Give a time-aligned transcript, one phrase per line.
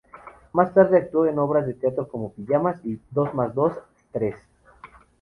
[0.53, 3.73] Más tarde actuó en obras de teatro como: "Pijamas" y "Dos más dos...
[4.07, 4.33] stress".